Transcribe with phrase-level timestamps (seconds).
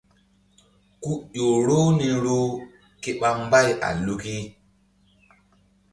[1.01, 2.47] Ku ƴo roh ni roh
[3.01, 4.37] ke ɓa mbay a luki.